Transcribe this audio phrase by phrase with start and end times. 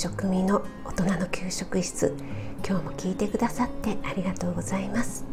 [0.00, 2.16] 食味の大人の給食室。
[2.66, 5.26] 今日も聞いてくださってありがとうございます。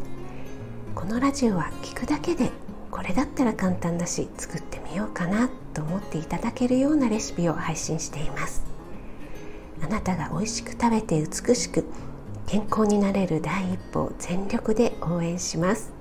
[0.94, 2.50] このラジオは聞くだけで
[2.90, 8.62] これだったら簡単だし作ってみようかなと思っていただけるようなレシピを配信しています。
[9.82, 11.86] あなたが美味しく食べて美しく
[12.46, 15.94] 健康になれる第一歩を全力で応援します。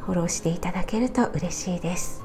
[0.00, 2.23] フォローしていただけると嬉しいです。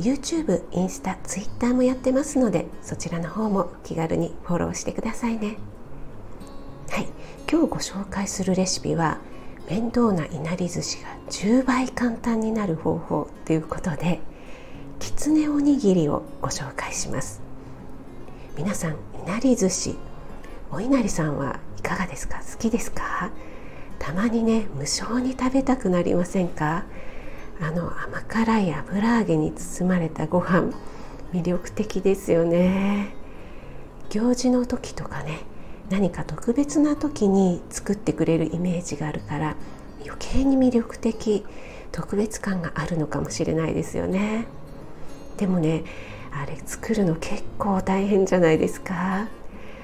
[0.00, 5.56] YouTube、インスタ、Twitter もやってますのでそちらの方も気軽にフォローしてくださいね。
[6.88, 7.06] はい、
[7.50, 9.18] 今日ご紹介するレシピは
[9.68, 14.20] 面倒ないなり寿司が10倍簡単になる方法ということで
[14.98, 17.42] きつねおにぎりをご紹介します。
[18.56, 19.96] 皆さんいなり寿司
[20.72, 22.38] お稲荷さんはいかがですか？
[22.38, 23.30] 好きですか？
[23.98, 26.84] たまにね無性に食べたくなりませんか？
[27.60, 30.72] あの甘辛い油揚げに包まれたご飯
[31.32, 33.14] 魅力的ですよね。
[34.08, 35.40] 行事の時とかね
[35.88, 39.56] 何か特別な時に作ってくれるイメージがあるから
[40.04, 41.44] 余計に魅力的
[41.92, 44.46] 特別感があるのかもしれないですよね。
[45.36, 45.84] でもね
[46.32, 49.28] あれ作るの結構大変じゃないですか。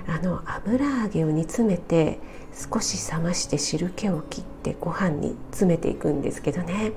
[0.09, 2.21] あの油揚げを煮詰めて
[2.53, 6.93] 少し冷まして汁気を切ってご飯に詰めていくんですけどね。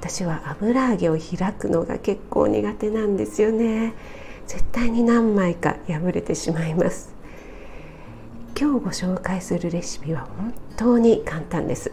[0.00, 3.94] 私は油揚げを開くのが結構苦手なんですよね。
[4.46, 7.14] 絶対に何枚か破れてしまいます。
[8.58, 11.92] 今日ご紹介するレシピは本当に簡単です。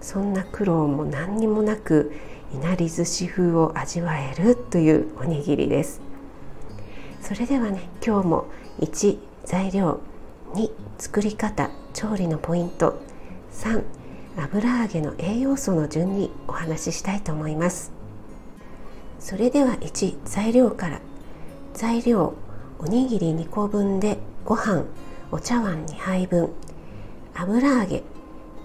[0.00, 2.12] そんな苦労も何にもなく
[2.54, 6.00] いなり寿司風を味わえるというおにぎりです。
[7.20, 8.46] それではね今日も
[8.78, 10.00] 1材料
[10.54, 13.00] 2作り方調理のポイント
[13.52, 13.84] 3
[14.36, 17.92] 油揚げの栄養素の順にお話ししたいと思います。
[19.18, 21.00] それでは1材料から。
[21.74, 22.34] 材料
[22.78, 24.84] おにぎり2個分でご飯
[25.30, 26.50] お茶碗2杯分。
[27.34, 28.02] 油揚げ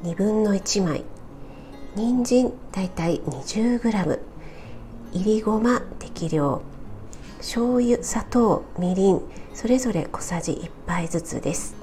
[0.04, 1.04] 2分の1枚。
[1.96, 4.20] 人参だいたい 20g
[5.14, 6.62] いりごま適量。
[7.38, 9.22] 醤油砂糖みりん。
[9.54, 11.76] それぞれ小さじ1杯ずつです。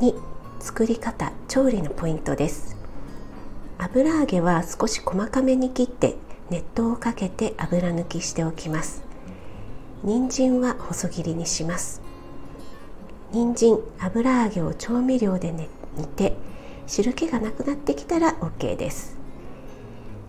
[0.00, 0.35] 2
[0.66, 2.76] 作り方調理のポイントです。
[3.78, 6.16] 油揚げは少し細かめに切って
[6.50, 9.04] 熱湯をかけて油抜きしておきます。
[10.02, 12.02] 人参は細切りにします。
[13.30, 16.36] 人参油揚げを調味料で、ね、煮て
[16.88, 19.16] 汁気がなくなってきたら OK です。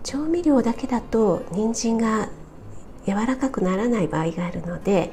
[0.04, 2.28] 調味料だけだと人参が
[3.06, 5.10] 柔らかくならない場合があるので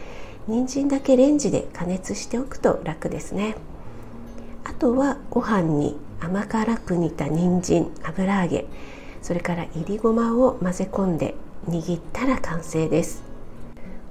[0.48, 3.56] 人参だけレンジで加熱しておくと楽ですね。
[4.66, 8.66] あとはご飯に甘辛く煮た人参油揚げ
[9.22, 11.36] それからいりごまを混ぜ込んで
[11.70, 13.24] 握ったら完成です。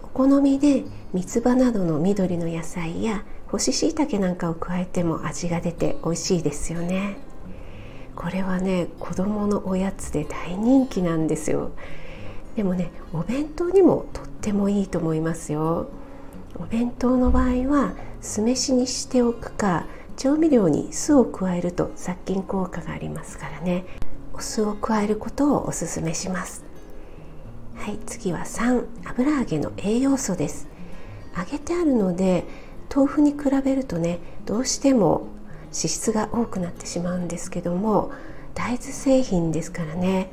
[0.03, 7.17] お好みで三つ葉などの緑の野菜や干し椎茸なんかを加えても味が出て美味しいですよね。
[8.17, 11.73] これはね子供のおやつで大人気なんですよ。
[12.57, 15.89] でもねお弁当にもとってもいいと思いますよ。
[16.57, 19.87] お弁当の場合は酢飯にしておくか
[20.17, 23.85] 調味料に酢を加えると殺菌効果がありますからね。
[24.33, 26.65] お酢を加えることをおすすめします。
[27.77, 30.69] はい次は3油揚げの栄養素です。
[31.37, 32.45] 揚げてあるので
[32.95, 35.27] 豆腐に比べるとねどうしても
[35.67, 38.13] 脂質が多くなってしまうんですけども
[38.55, 40.31] 大豆製品ですからね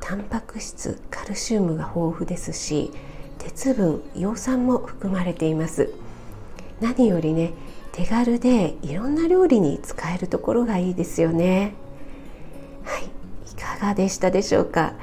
[0.00, 2.90] タンパク質カルシウムが豊富ですし
[3.38, 5.92] 鉄分葉酸も含まれています。
[6.80, 7.52] 何よりね
[7.92, 11.74] 手軽でいろんな料理に使えるところがいいですよね。
[12.84, 13.04] はい。
[13.04, 14.94] いかがでしたでしょうか？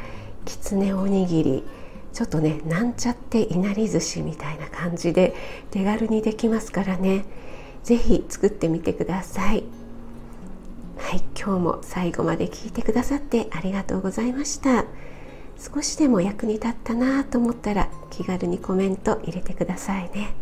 [0.46, 1.64] きつねおにぎり。
[2.12, 5.36] ちょっとねなんちゃっていなり寿司みたいな感じで
[5.70, 7.26] 手軽にできますからね。
[7.84, 9.64] 是非作ってみてください。
[10.98, 11.24] はい。
[11.40, 14.86] 今日も最後まで聞いてくださってありがとうございました。
[15.58, 20.34] 少しでも役に立ったなと思ったら気軽にコメント入れてくださいね。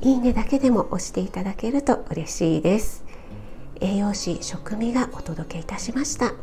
[0.00, 3.04] いいねだけでも押していただけると嬉しいです。
[3.80, 6.34] 栄養士食味がお届けいたしました。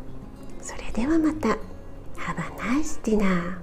[0.60, 1.58] それではまた。
[2.16, 3.58] Have a nice dinner